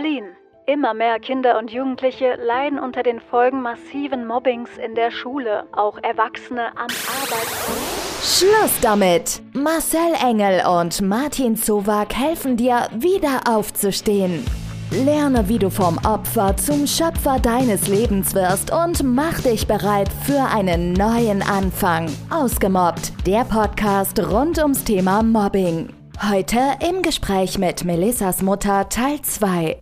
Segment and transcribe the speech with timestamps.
[0.00, 0.26] Berlin.
[0.66, 5.98] Immer mehr Kinder und Jugendliche leiden unter den Folgen massiven Mobbings in der Schule, auch
[6.00, 6.86] Erwachsene am
[7.20, 8.38] Arbeitsplatz.
[8.38, 9.42] Schluss damit!
[9.54, 14.44] Marcel Engel und Martin Zowak helfen dir, wieder aufzustehen.
[14.92, 20.42] Lerne, wie du vom Opfer zum Schöpfer deines Lebens wirst und mach dich bereit für
[20.42, 22.08] einen neuen Anfang.
[22.30, 25.88] Ausgemobbt, der Podcast rund ums Thema Mobbing.
[26.30, 26.58] Heute
[26.88, 29.80] im Gespräch mit Melissas Mutter Teil 2.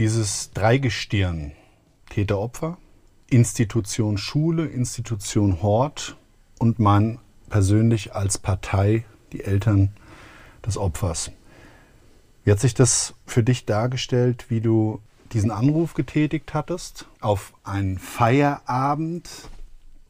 [0.00, 1.52] Dieses Dreigestirn,
[2.08, 2.78] Täter-Opfer,
[3.28, 6.16] Institution Schule, Institution Hort
[6.58, 7.18] und man
[7.50, 9.04] persönlich als Partei,
[9.34, 9.90] die Eltern
[10.64, 11.32] des Opfers.
[12.44, 15.02] Wie hat sich das für dich dargestellt, wie du
[15.34, 19.28] diesen Anruf getätigt hattest auf einen Feierabend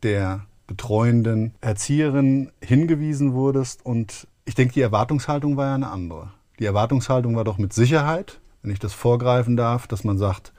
[0.05, 6.31] der betreuenden Erzieherin hingewiesen wurdest und ich denke, die Erwartungshaltung war ja eine andere.
[6.61, 10.53] Die Erwartungshaltung war doch mit Sicherheit, wenn ich das vorgreifen darf, dass man sagt,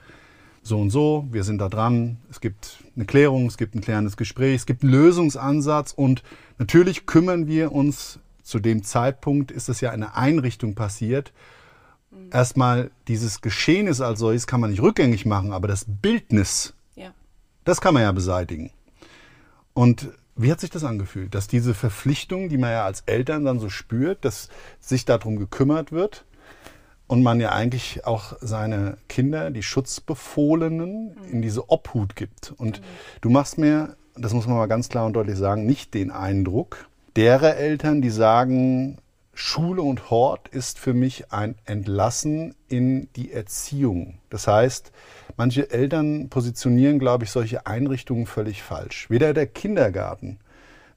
[0.62, 4.16] so und so, wir sind da dran, es gibt eine Klärung, es gibt ein klärendes
[4.16, 6.22] Gespräch, es gibt einen Lösungsansatz und
[6.58, 11.32] natürlich kümmern wir uns, zu dem Zeitpunkt ist es ja eine Einrichtung passiert,
[12.30, 17.12] erstmal dieses Geschehnis als solches kann man nicht rückgängig machen, aber das Bildnis, Ja.
[17.64, 18.70] das kann man ja beseitigen.
[19.74, 23.58] Und wie hat sich das angefühlt, dass diese Verpflichtung, die man ja als Eltern dann
[23.58, 24.48] so spürt, dass
[24.80, 26.24] sich darum gekümmert wird
[27.06, 32.54] und man ja eigentlich auch seine Kinder, die Schutzbefohlenen, in diese Obhut gibt.
[32.56, 32.80] Und
[33.20, 36.88] du machst mir, das muss man mal ganz klar und deutlich sagen, nicht den Eindruck
[37.16, 38.98] derer Eltern, die sagen,
[39.34, 44.18] Schule und Hort ist für mich ein Entlassen in die Erziehung.
[44.30, 44.92] Das heißt,
[45.36, 49.08] manche Eltern positionieren, glaube ich, solche Einrichtungen völlig falsch.
[49.08, 50.38] Weder der Kindergarten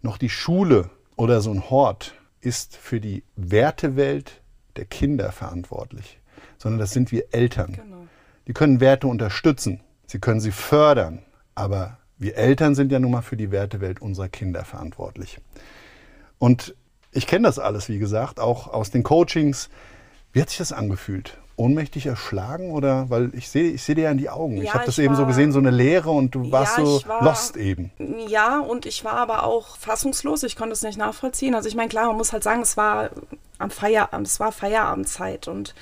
[0.02, 4.42] noch die Schule oder so ein Hort ist für die Wertewelt
[4.76, 6.20] der Kinder verantwortlich,
[6.58, 7.74] sondern das sind wir Eltern.
[7.74, 8.08] Genau.
[8.48, 11.24] Die können Werte unterstützen, sie können sie fördern,
[11.56, 15.40] aber wir Eltern sind ja nun mal für die Wertewelt unserer Kinder verantwortlich.
[16.38, 16.76] Und
[17.12, 19.70] ich kenne das alles, wie gesagt, auch aus den Coachings.
[20.32, 21.38] Wie hat sich das angefühlt?
[21.58, 24.58] Ohnmächtig erschlagen oder weil ich sehe ich sehe dir ja in die Augen.
[24.58, 26.78] ich Ja, habe das ich eben so war- gesehen, so eine Leere und du warst
[26.78, 27.92] Ja, so ich war- lost eben.
[28.28, 30.44] Ja, und ich war aber auch fassungslos.
[30.44, 31.56] Ich konnte es nicht nachvollziehen.
[31.56, 33.10] Also ich meine, klar, man muss halt sagen, es war
[33.58, 35.74] am Feierabend, es war Feierabendzeit und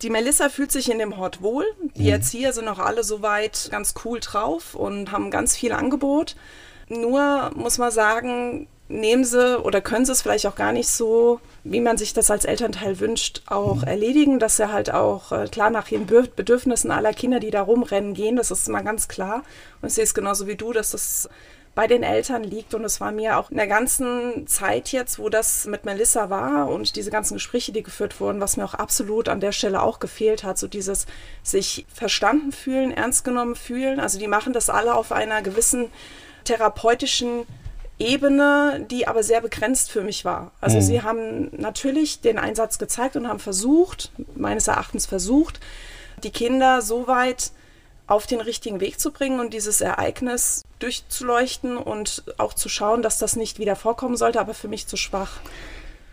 [0.00, 1.66] die Melissa fühlt sich in dem Hort wohl.
[1.96, 6.34] Die Erzieher sind auch alle soweit ganz cool drauf und haben ganz viel Angebot.
[6.88, 11.40] Nur muss man sagen, nehmen sie oder können sie es vielleicht auch gar nicht so,
[11.64, 15.70] wie man sich das als Elternteil wünscht, auch erledigen, dass sie halt auch äh, klar
[15.70, 18.36] nach den Bür- Bedürfnissen aller Kinder, die da rumrennen, gehen.
[18.36, 19.44] Das ist mal ganz klar.
[19.80, 21.28] Und ich sehe es genauso wie du, dass das
[21.74, 22.74] bei den Eltern liegt.
[22.74, 26.68] Und es war mir auch in der ganzen Zeit jetzt, wo das mit Melissa war
[26.68, 30.00] und diese ganzen Gespräche, die geführt wurden, was mir auch absolut an der Stelle auch
[30.00, 31.06] gefehlt hat, so dieses
[31.44, 34.00] sich verstanden fühlen, ernst genommen fühlen.
[34.00, 35.86] Also die machen das alle auf einer gewissen
[36.44, 37.46] therapeutischen
[38.00, 40.52] Ebene, die aber sehr begrenzt für mich war.
[40.60, 45.60] Also sie haben natürlich den Einsatz gezeigt und haben versucht, meines Erachtens versucht,
[46.24, 47.52] die Kinder so weit
[48.06, 53.18] auf den richtigen Weg zu bringen und dieses Ereignis durchzuleuchten und auch zu schauen, dass
[53.18, 55.38] das nicht wieder vorkommen sollte, aber für mich zu schwach.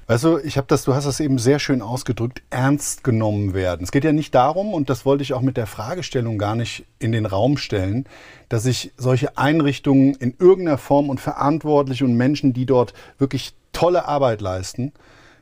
[0.09, 3.83] Du, ich habe das, du hast das eben sehr schön ausgedrückt, ernst genommen werden.
[3.83, 6.85] Es geht ja nicht darum, und das wollte ich auch mit der Fragestellung gar nicht
[6.97, 8.05] in den Raum stellen,
[8.47, 14.07] dass ich solche Einrichtungen in irgendeiner Form und Verantwortliche und Menschen, die dort wirklich tolle
[14.07, 14.93] Arbeit leisten,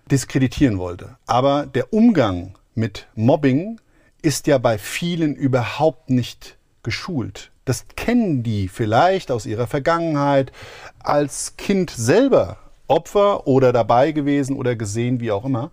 [0.09, 1.17] diskreditieren wollte.
[1.27, 3.79] Aber der Umgang mit Mobbing
[4.23, 7.51] ist ja bei vielen überhaupt nicht geschult.
[7.65, 10.51] Das kennen die vielleicht aus ihrer Vergangenheit
[10.99, 12.57] als Kind selber
[12.87, 15.71] Opfer oder dabei gewesen oder gesehen, wie auch immer.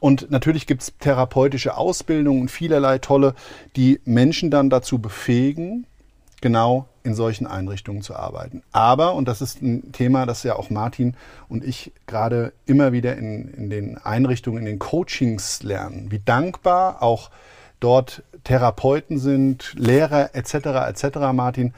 [0.00, 3.34] Und natürlich gibt es therapeutische Ausbildungen und vielerlei tolle,
[3.76, 5.86] die Menschen dann dazu befähigen,
[6.40, 8.62] genau in solchen Einrichtungen zu arbeiten.
[8.72, 11.16] Aber, und das ist ein Thema, das ja auch Martin
[11.48, 17.02] und ich gerade immer wieder in, in den Einrichtungen, in den Coachings lernen, wie dankbar
[17.02, 17.30] auch
[17.80, 20.54] dort Therapeuten sind, Lehrer etc.
[20.88, 21.18] etc.
[21.32, 21.72] Martin,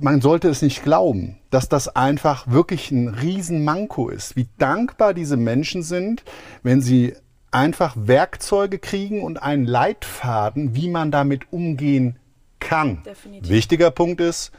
[0.00, 4.36] man sollte es nicht glauben, dass das einfach wirklich ein Riesenmanko ist.
[4.36, 6.24] Wie dankbar diese Menschen sind,
[6.62, 7.14] wenn sie
[7.50, 12.16] einfach Werkzeuge kriegen und einen Leitfaden, wie man damit umgehen
[12.58, 13.02] kann.
[13.04, 13.48] Definitiv.
[13.48, 14.50] Wichtiger Punkt ist,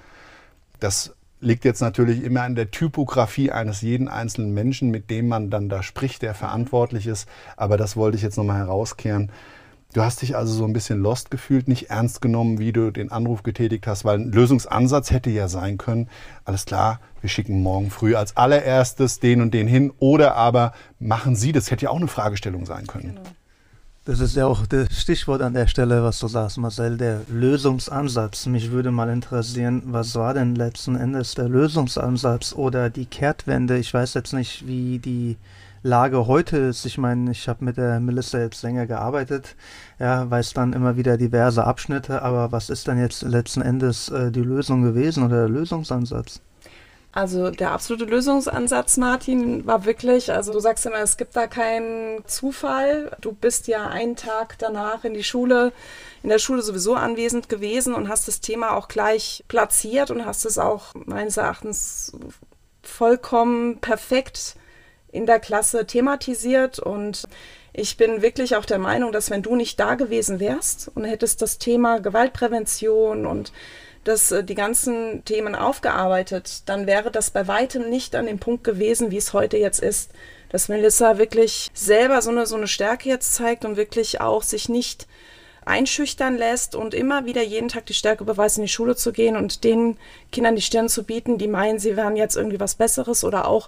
[0.79, 5.49] das liegt jetzt natürlich immer an der Typografie eines jeden einzelnen Menschen, mit dem man
[5.49, 7.27] dann da spricht, der verantwortlich ist.
[7.57, 9.31] Aber das wollte ich jetzt nochmal herauskehren.
[9.95, 13.13] Du hast dich also so ein bisschen lost gefühlt, nicht ernst genommen, wie du den
[13.13, 16.09] Anruf getätigt hast, weil ein Lösungsansatz hätte ja sein können,
[16.43, 21.37] alles klar, wir schicken morgen früh als allererstes den und den hin oder aber machen
[21.37, 23.17] Sie, das hätte ja auch eine Fragestellung sein können.
[24.03, 28.47] Das ist ja auch das Stichwort an der Stelle, was du sagst, Marcel, der Lösungsansatz.
[28.47, 33.77] Mich würde mal interessieren, was war denn letzten Endes der Lösungsansatz oder die Kehrtwende?
[33.77, 35.37] Ich weiß jetzt nicht, wie die
[35.85, 36.83] Lage heute ist.
[36.85, 39.55] Ich meine, ich habe mit der Melissa jetzt länger gearbeitet,
[39.99, 44.31] ja, weiß dann immer wieder diverse Abschnitte, aber was ist denn jetzt letzten Endes äh,
[44.31, 46.41] die Lösung gewesen oder der Lösungsansatz?
[47.11, 52.25] Also der absolute Lösungsansatz, Martin, war wirklich, also du sagst immer, es gibt da keinen
[52.25, 53.15] Zufall.
[53.21, 55.71] Du bist ja einen Tag danach in die Schule,
[56.23, 60.45] in der Schule sowieso anwesend gewesen und hast das Thema auch gleich platziert und hast
[60.45, 62.11] es auch meines Erachtens
[62.81, 64.55] vollkommen perfekt
[65.15, 67.27] in der Klasse thematisiert und
[67.73, 71.41] ich bin wirklich auch der Meinung, dass wenn du nicht da gewesen wärst und hättest
[71.41, 73.51] das Thema Gewaltprävention und
[74.05, 78.63] das, äh, die ganzen Themen aufgearbeitet, dann wäre das bei weitem nicht an dem Punkt
[78.63, 80.11] gewesen, wie es heute jetzt ist.
[80.49, 84.69] Dass Melissa wirklich selber so eine, so eine Stärke jetzt zeigt und wirklich auch sich
[84.69, 85.07] nicht
[85.65, 89.35] einschüchtern lässt und immer wieder jeden Tag die Stärke beweist, in die Schule zu gehen
[89.35, 89.97] und den
[90.31, 93.67] Kindern die Stirn zu bieten, die meinen, sie wären jetzt irgendwie was Besseres oder auch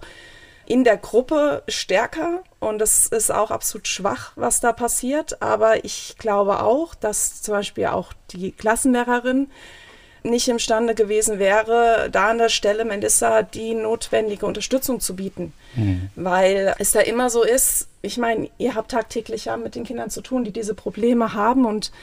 [0.68, 5.42] in der Gruppe stärker und das ist auch absolut schwach, was da passiert.
[5.42, 9.50] Aber ich glaube auch, dass zum Beispiel auch die Klassenlehrerin
[10.24, 15.54] nicht imstande gewesen wäre, da an der Stelle Melissa die notwendige Unterstützung zu bieten.
[15.76, 16.10] Mhm.
[16.16, 20.10] Weil es da immer so ist, ich meine, ihr habt tagtäglich ja mit den Kindern
[20.10, 21.94] zu tun, die diese Probleme haben und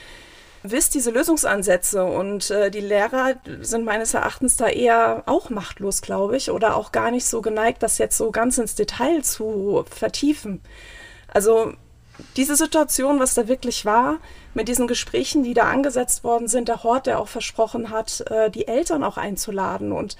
[0.71, 6.37] wisst diese Lösungsansätze und äh, die Lehrer sind meines Erachtens da eher auch machtlos, glaube
[6.37, 10.61] ich, oder auch gar nicht so geneigt, das jetzt so ganz ins Detail zu vertiefen.
[11.27, 11.73] Also
[12.37, 14.19] diese Situation, was da wirklich war,
[14.53, 18.49] mit diesen Gesprächen, die da angesetzt worden sind, der Hort, der auch versprochen hat, äh,
[18.49, 20.15] die Eltern auch einzuladen und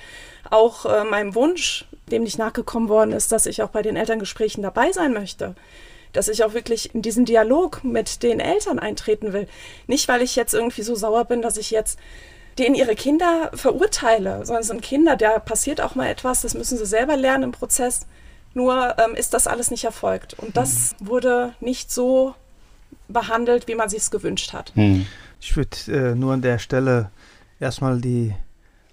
[0.50, 4.62] auch äh, meinem Wunsch, dem nicht nachgekommen worden ist, dass ich auch bei den Elterngesprächen
[4.62, 5.56] dabei sein möchte,
[6.16, 9.48] dass ich auch wirklich in diesen Dialog mit den Eltern eintreten will.
[9.88, 12.00] Nicht, weil ich jetzt irgendwie so sauer bin, dass ich jetzt
[12.58, 16.78] denen ihre Kinder verurteile, sondern es sind Kinder, da passiert auch mal etwas, das müssen
[16.78, 18.08] sie selber lernen im Prozess.
[18.54, 20.34] Nur ähm, ist das alles nicht erfolgt.
[20.40, 21.08] Und das mhm.
[21.08, 22.36] wurde nicht so
[23.10, 24.72] behandelt, wie man sich es gewünscht hat.
[24.76, 25.06] Mhm.
[25.42, 27.12] Ich würde äh, nur an der Stelle
[27.60, 28.34] erstmal die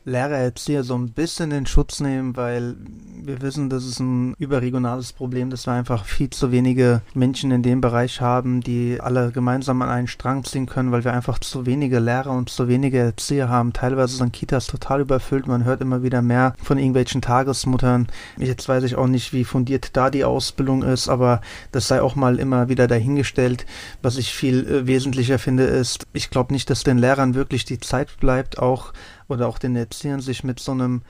[0.05, 2.77] Lehrer jetzt hier so ein bisschen in Schutz nehmen, weil
[3.25, 7.63] wir wissen, das ist ein überregionales Problem, dass wir einfach viel zu wenige Menschen in
[7.63, 11.67] dem Bereich haben, die alle gemeinsam an einen Strang ziehen können, weil wir einfach zu
[11.67, 13.73] wenige Lehrer und zu wenige Erzieher haben.
[13.73, 15.47] Teilweise sind Kitas total überfüllt.
[15.47, 18.09] Man hört immer wieder mehr von irgendwelchen Tagesmuttern.
[18.39, 21.41] Jetzt weiß ich auch nicht, wie fundiert da die Ausbildung ist, aber
[21.71, 23.67] das sei auch mal immer wieder dahingestellt.
[24.03, 27.79] Was ich viel äh, wesentlicher finde, ist, ich glaube nicht, dass den Lehrern wirklich die
[27.79, 28.93] Zeit bleibt, auch
[29.29, 31.03] oder auch den Erziehern sich mit so einem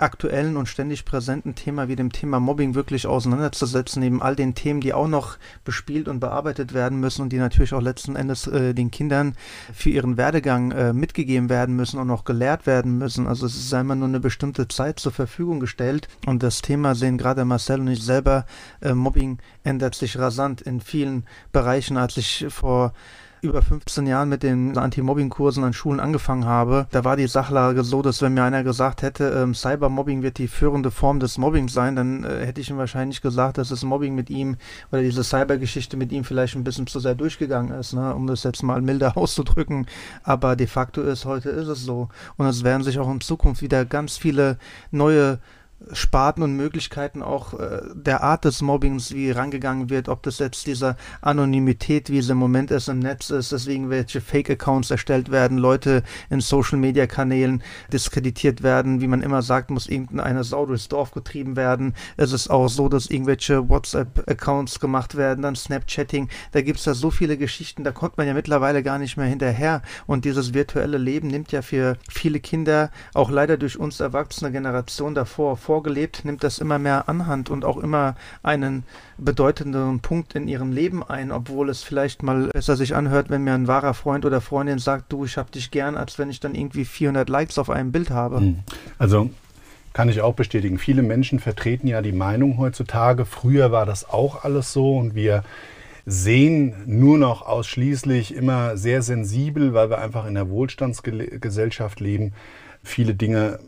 [0.00, 4.80] aktuellen und ständig präsenten Thema wie dem Thema Mobbing wirklich auseinanderzusetzen, neben all den Themen,
[4.80, 8.74] die auch noch bespielt und bearbeitet werden müssen und die natürlich auch letzten Endes äh,
[8.74, 9.34] den Kindern
[9.72, 13.26] für ihren Werdegang äh, mitgegeben werden müssen und auch gelehrt werden müssen.
[13.26, 17.18] Also es ist einmal nur eine bestimmte Zeit zur Verfügung gestellt und das Thema sehen
[17.18, 18.46] gerade Marcel und ich selber,
[18.80, 21.96] äh, Mobbing ändert sich rasant in vielen Bereichen.
[21.96, 22.92] Als ich vor
[23.42, 28.02] über 15 Jahren mit den Anti-Mobbing-Kursen an Schulen angefangen habe, da war die Sachlage so,
[28.02, 31.96] dass wenn mir einer gesagt hätte, ähm, Cybermobbing wird die führende Form des Mobbings sein,
[31.96, 34.56] dann äh, hätte ich ihm wahrscheinlich gesagt, dass das Mobbing mit ihm
[34.92, 38.14] oder diese Cybergeschichte mit ihm vielleicht ein bisschen zu sehr durchgegangen ist, ne?
[38.14, 39.86] um das jetzt mal milder auszudrücken.
[40.22, 42.08] Aber de facto ist, heute ist es so.
[42.36, 44.58] Und es werden sich auch in Zukunft wieder ganz viele
[44.90, 45.38] neue
[45.92, 50.66] Sparten und Möglichkeiten auch äh, der Art des Mobbings, wie rangegangen wird, ob das jetzt
[50.66, 55.58] diese Anonymität, wie es im Moment ist im Netz ist, deswegen welche Fake-Accounts erstellt werden,
[55.58, 61.56] Leute in Social-Media-Kanälen diskreditiert werden, wie man immer sagt, muss irgendeine Sau durchs Dorf getrieben
[61.56, 61.94] werden.
[62.16, 66.94] Es ist auch so, dass irgendwelche WhatsApp-Accounts gemacht werden, dann Snapchatting, da gibt es ja
[66.94, 69.82] so viele Geschichten, da kommt man ja mittlerweile gar nicht mehr hinterher.
[70.06, 75.14] Und dieses virtuelle Leben nimmt ja für viele Kinder, auch leider durch uns erwachsene Generation
[75.14, 78.82] davor, vorgelebt, nimmt das immer mehr anhand und auch immer einen
[79.18, 83.54] bedeutenden Punkt in ihrem Leben ein, obwohl es vielleicht mal besser sich anhört, wenn mir
[83.54, 86.56] ein wahrer Freund oder Freundin sagt, du, ich hab dich gern, als wenn ich dann
[86.56, 88.38] irgendwie 400 Likes auf einem Bild habe.
[88.38, 88.58] Hm.
[88.98, 89.30] Also
[89.92, 90.76] kann ich auch bestätigen.
[90.76, 93.24] Viele Menschen vertreten ja die Meinung heutzutage.
[93.24, 95.44] Früher war das auch alles so und wir
[96.04, 102.32] sehen nur noch ausschließlich immer sehr sensibel, weil wir einfach in der Wohlstandsgesellschaft leben,
[102.82, 103.60] viele Dinge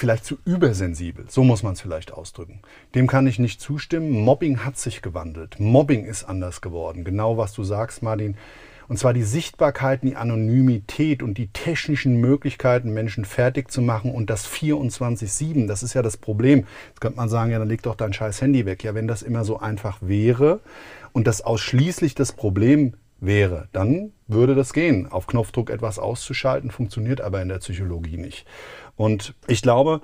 [0.00, 1.26] vielleicht zu übersensibel.
[1.28, 2.60] So muss man es vielleicht ausdrücken.
[2.94, 4.10] Dem kann ich nicht zustimmen.
[4.10, 5.60] Mobbing hat sich gewandelt.
[5.60, 7.04] Mobbing ist anders geworden.
[7.04, 8.36] Genau was du sagst, Martin.
[8.88, 14.30] Und zwar die Sichtbarkeit, die Anonymität und die technischen Möglichkeiten, Menschen fertig zu machen und
[14.30, 16.66] das 24-7, das ist ja das Problem.
[16.88, 18.82] Jetzt könnte man sagen, ja, dann leg doch dein scheiß Handy weg.
[18.82, 20.58] Ja, wenn das immer so einfach wäre
[21.12, 25.06] und das ausschließlich das Problem wäre, dann würde das gehen.
[25.10, 28.46] Auf Knopfdruck etwas auszuschalten, funktioniert aber in der Psychologie nicht.
[29.00, 30.02] Und ich glaube,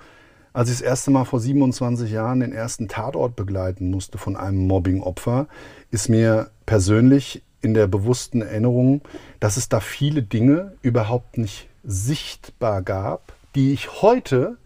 [0.54, 4.66] als ich das erste Mal vor 27 Jahren den ersten Tatort begleiten musste von einem
[4.66, 5.48] Mobbing-Opfer,
[5.90, 9.02] ist mir persönlich in der bewussten Erinnerung,
[9.38, 14.56] dass es da viele Dinge überhaupt nicht sichtbar gab, die ich heute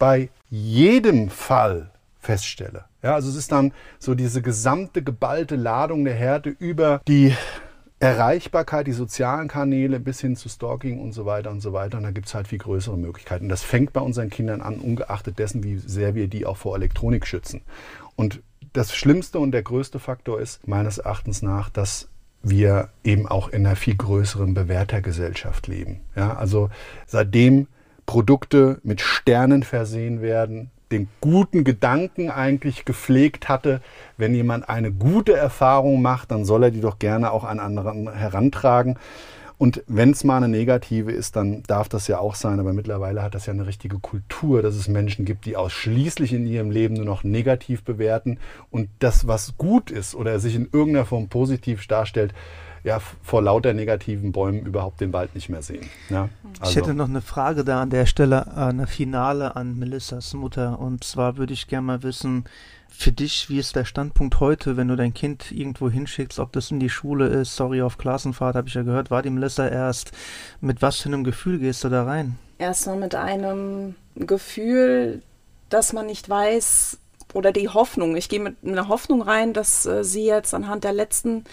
[0.00, 2.86] bei jedem Fall feststelle.
[3.04, 7.36] Ja, also es ist dann so diese gesamte geballte Ladung der Härte über die
[7.98, 11.96] Erreichbarkeit, die sozialen Kanäle bis hin zu Stalking und so weiter und so weiter.
[11.96, 13.48] Und da gibt es halt viel größere Möglichkeiten.
[13.48, 17.26] Das fängt bei unseren Kindern an, ungeachtet dessen, wie sehr wir die auch vor Elektronik
[17.26, 17.62] schützen.
[18.14, 18.42] Und
[18.74, 22.08] das Schlimmste und der größte Faktor ist meines Erachtens nach, dass
[22.42, 26.00] wir eben auch in einer viel größeren Bewertergesellschaft leben.
[26.14, 26.68] Ja, also
[27.06, 27.66] seitdem
[28.04, 33.80] Produkte mit Sternen versehen werden, den guten Gedanken eigentlich gepflegt hatte,
[34.16, 38.12] wenn jemand eine gute Erfahrung macht, dann soll er die doch gerne auch an anderen
[38.12, 38.98] herantragen.
[39.58, 42.60] Und wenn es mal eine negative ist, dann darf das ja auch sein.
[42.60, 46.46] Aber mittlerweile hat das ja eine richtige Kultur, dass es Menschen gibt, die ausschließlich in
[46.46, 48.38] ihrem Leben nur noch negativ bewerten
[48.70, 52.34] und das, was gut ist oder sich in irgendeiner Form positiv darstellt,
[52.86, 55.90] ja, vor lauter negativen Bäumen überhaupt den Wald nicht mehr sehen.
[56.08, 56.28] Ja,
[56.60, 56.70] also.
[56.70, 60.78] Ich hätte noch eine Frage da an der Stelle, eine Finale an Melissas Mutter.
[60.78, 62.44] Und zwar würde ich gerne mal wissen,
[62.88, 66.70] für dich, wie ist der Standpunkt heute, wenn du dein Kind irgendwo hinschickst, ob das
[66.70, 70.12] in die Schule ist, sorry, auf Klassenfahrt, habe ich ja gehört, war die Melissa erst.
[70.60, 72.38] Mit was für einem Gefühl gehst du da rein?
[72.58, 75.22] Erstmal mit einem Gefühl,
[75.70, 76.98] dass man nicht weiß,
[77.34, 78.14] oder die Hoffnung.
[78.14, 81.44] Ich gehe mit einer Hoffnung rein, dass äh, sie jetzt anhand der letzten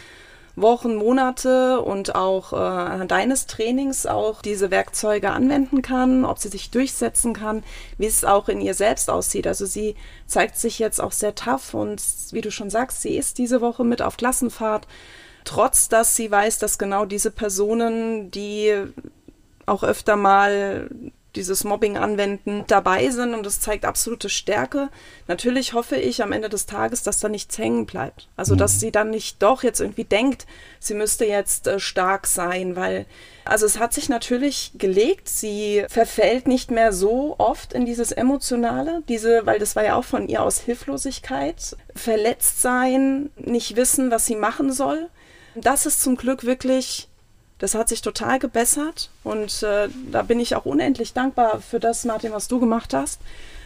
[0.56, 6.70] Wochen, Monate und auch äh, deines Trainings auch diese Werkzeuge anwenden kann, ob sie sich
[6.70, 7.64] durchsetzen kann,
[7.98, 9.48] wie es auch in ihr selbst aussieht.
[9.48, 9.96] Also sie
[10.28, 13.84] zeigt sich jetzt auch sehr tough und wie du schon sagst, sie ist diese Woche
[13.84, 14.88] mit auf Klassenfahrt,
[15.44, 18.76] trotz dass sie weiß, dass genau diese Personen, die
[19.66, 20.90] auch öfter mal
[21.36, 24.90] dieses Mobbing anwenden, dabei sind und das zeigt absolute Stärke.
[25.28, 28.30] Natürlich hoffe ich am Ende des Tages, dass da nichts hängen bleibt.
[28.36, 28.80] Also, dass mhm.
[28.80, 30.46] sie dann nicht doch jetzt irgendwie denkt,
[30.80, 33.06] sie müsste jetzt äh, stark sein, weil,
[33.46, 39.04] also es hat sich natürlich gelegt, sie verfällt nicht mehr so oft in dieses Emotionale,
[39.08, 44.26] diese, weil das war ja auch von ihr aus Hilflosigkeit, verletzt sein, nicht wissen, was
[44.26, 45.10] sie machen soll.
[45.56, 47.10] Das ist zum Glück wirklich
[47.60, 52.06] das hat sich total gebessert und äh, da bin ich auch unendlich dankbar für das,
[52.06, 53.22] Martin, was du gemacht hast,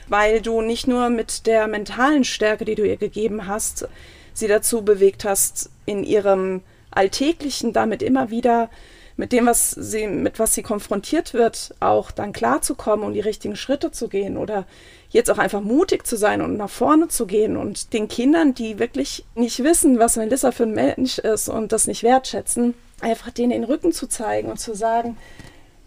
[0.08, 3.88] weil du nicht nur mit der mentalen Stärke, die du ihr gegeben hast,
[4.34, 8.70] sie dazu bewegt hast, in ihrem Alltäglichen damit immer wieder
[9.17, 13.56] mit dem, was sie, mit was sie konfrontiert wird, auch dann klarzukommen und die richtigen
[13.56, 14.65] Schritte zu gehen oder
[15.10, 18.77] jetzt auch einfach mutig zu sein und nach vorne zu gehen und den Kindern, die
[18.77, 23.51] wirklich nicht wissen, was Melissa für ein Mensch ist und das nicht wertschätzen, einfach denen
[23.51, 25.17] den Rücken zu zeigen und zu sagen,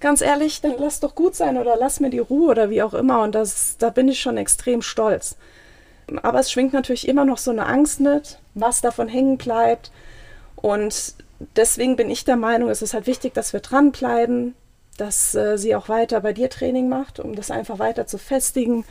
[0.00, 2.94] ganz ehrlich, dann lass doch gut sein oder lass mir die Ruhe oder wie auch
[2.94, 3.22] immer.
[3.22, 5.36] Und das, da bin ich schon extrem stolz.
[6.22, 9.92] Aber es schwingt natürlich immer noch so eine Angst mit, was davon hängen bleibt.
[10.56, 11.14] Und
[11.56, 14.54] deswegen bin ich der Meinung, es ist halt wichtig, dass wir dranbleiben,
[14.96, 18.84] dass äh, sie auch weiter bei dir Training macht, um das einfach weiter zu festigen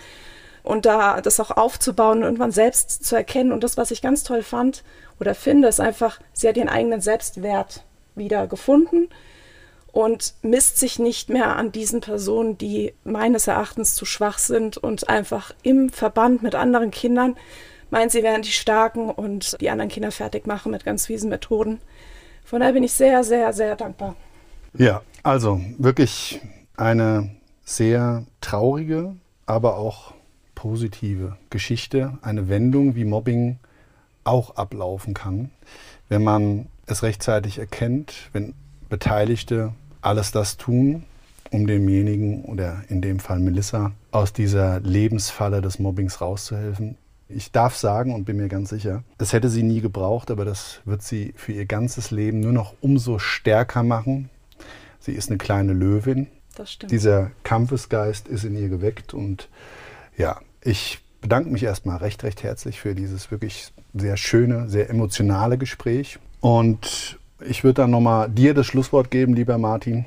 [0.63, 3.51] und da das auch aufzubauen und irgendwann selbst zu erkennen.
[3.51, 4.83] Und das, was ich ganz toll fand
[5.19, 7.83] oder finde, ist einfach, sie hat ihren eigenen Selbstwert
[8.19, 9.09] wieder gefunden
[9.91, 15.09] und misst sich nicht mehr an diesen Personen, die meines Erachtens zu schwach sind und
[15.09, 17.35] einfach im Verband mit anderen Kindern
[17.89, 21.79] meinen, sie wären die Starken und die anderen Kinder fertig machen mit ganz fiesen Methoden.
[22.43, 24.15] Von daher bin ich sehr, sehr, sehr dankbar.
[24.73, 26.39] Ja, also wirklich
[26.77, 27.31] eine
[27.63, 30.13] sehr traurige, aber auch
[30.55, 33.59] positive Geschichte, eine Wendung, wie Mobbing
[34.23, 35.49] auch ablaufen kann,
[36.09, 38.53] wenn man es rechtzeitig erkennt, wenn
[38.89, 41.03] Beteiligte alles das tun,
[41.51, 46.97] um demjenigen oder in dem Fall Melissa aus dieser Lebensfalle des Mobbings rauszuhelfen.
[47.27, 50.81] Ich darf sagen und bin mir ganz sicher, das hätte sie nie gebraucht, aber das
[50.85, 54.29] wird sie für ihr ganzes Leben nur noch umso stärker machen.
[54.99, 56.27] Sie ist eine kleine Löwin.
[56.55, 56.91] Das stimmt.
[56.91, 59.47] Dieser Kampfesgeist ist in ihr geweckt und
[60.17, 65.57] ja, ich bedanke mich erstmal recht, recht herzlich für dieses wirklich sehr schöne, sehr emotionale
[65.57, 66.19] Gespräch.
[66.41, 70.05] Und ich würde dann nochmal dir das Schlusswort geben, lieber Martin.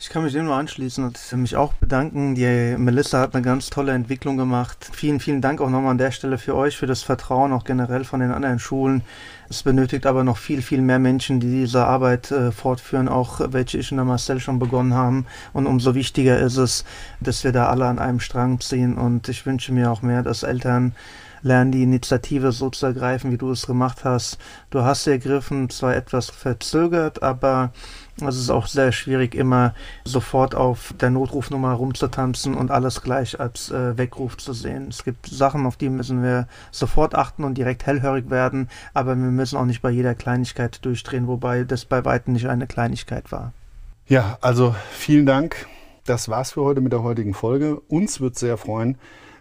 [0.00, 2.36] Ich kann mich dem nur anschließen und mich auch bedanken.
[2.36, 4.88] Die Melissa hat eine ganz tolle Entwicklung gemacht.
[4.92, 8.04] Vielen, vielen Dank auch nochmal an der Stelle für euch, für das Vertrauen, auch generell
[8.04, 9.02] von den anderen Schulen.
[9.48, 13.78] Es benötigt aber noch viel, viel mehr Menschen, die diese Arbeit äh, fortführen, auch welche
[13.78, 15.26] ich und der Marcel schon begonnen haben.
[15.52, 16.84] Und umso wichtiger ist es,
[17.18, 18.96] dass wir da alle an einem Strang ziehen.
[18.96, 20.94] Und ich wünsche mir auch mehr, dass Eltern
[21.42, 24.38] lernen die Initiative so zu ergreifen, wie du es gemacht hast.
[24.70, 27.72] Du hast sie ergriffen, zwar etwas verzögert, aber
[28.26, 33.70] es ist auch sehr schwierig, immer sofort auf der Notrufnummer rumzutanzen und alles gleich als
[33.70, 34.88] äh, Weckruf zu sehen.
[34.88, 39.30] Es gibt Sachen, auf die müssen wir sofort achten und direkt hellhörig werden, aber wir
[39.30, 43.52] müssen auch nicht bei jeder Kleinigkeit durchdrehen, wobei das bei weitem nicht eine Kleinigkeit war.
[44.06, 45.66] Ja, also vielen Dank.
[46.04, 47.78] Das war's für heute mit der heutigen Folge.
[47.80, 48.96] Uns wird sehr freuen,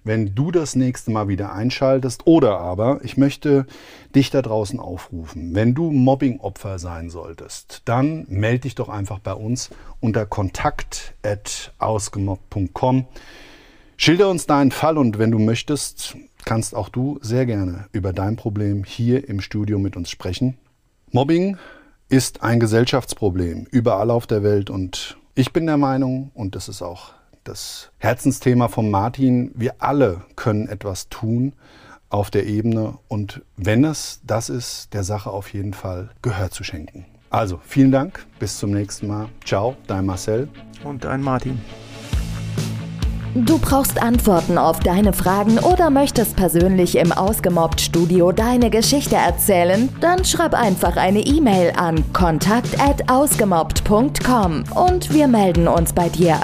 [0.07, 2.25] wenn du das nächste Mal wieder einschaltest.
[2.25, 3.67] Oder aber, ich möchte
[4.15, 5.53] dich da draußen aufrufen.
[5.53, 13.05] Wenn du Mobbing-Opfer sein solltest, dann melde dich doch einfach bei uns unter kontakt.ausgemobbt.com.
[13.97, 18.35] Schilder uns deinen Fall und wenn du möchtest, kannst auch du sehr gerne über dein
[18.35, 20.57] Problem hier im Studio mit uns sprechen.
[21.11, 21.57] Mobbing
[22.09, 26.81] ist ein Gesellschaftsproblem überall auf der Welt und ich bin der Meinung, und das ist
[26.81, 27.11] auch
[27.47, 31.53] das Herzensthema von Martin, wir alle können etwas tun
[32.09, 36.63] auf der Ebene und wenn es das ist, der Sache auf jeden Fall Gehör zu
[36.63, 37.05] schenken.
[37.29, 39.27] Also vielen Dank, bis zum nächsten Mal.
[39.43, 40.47] Ciao, dein Marcel.
[40.83, 41.59] Und dein Martin.
[43.35, 49.89] Du brauchst Antworten auf deine Fragen oder möchtest persönlich im Ausgemobbt-Studio deine Geschichte erzählen?
[50.01, 56.39] Dann schreib einfach eine E-Mail an kontakt.ausgemobbt.com und wir melden uns bei dir.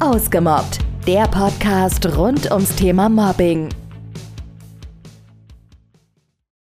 [0.00, 3.68] Ausgemobbt, der Podcast rund ums Thema Mobbing.